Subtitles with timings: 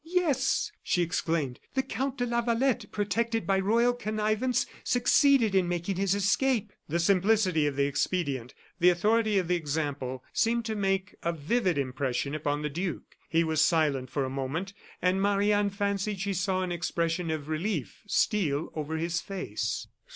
[0.03, 6.15] "Yes," she exclaimed, "the Count de Lavalette, protected by royal connivance, succeeded in making his
[6.15, 11.31] escape." The simplicity of the expedient the authority of the example seemed to make a
[11.31, 13.15] vivid impression upon the duke.
[13.29, 17.47] He was silent for a moment, and Marie Anne fancied she saw an expression of
[17.47, 19.85] relief steal over his face.